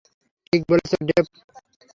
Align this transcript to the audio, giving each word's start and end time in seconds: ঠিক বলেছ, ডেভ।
ঠিক 0.47 0.61
বলেছ, 0.69 0.91
ডেভ। 1.07 1.25